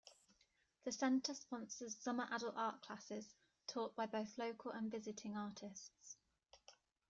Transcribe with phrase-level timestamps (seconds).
[0.83, 3.35] The center sponsors summer adult art classes
[3.67, 6.17] taught by both local and visiting artists.